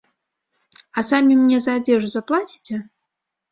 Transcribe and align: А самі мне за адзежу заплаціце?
А 0.97 1.03
самі 1.09 1.37
мне 1.43 1.57
за 1.67 1.77
адзежу 1.81 2.07
заплаціце? 2.17 2.83